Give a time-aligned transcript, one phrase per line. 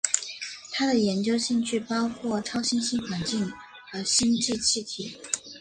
[0.71, 3.53] 他的研究兴趣包括超新星环境
[3.91, 5.15] 和星际气体。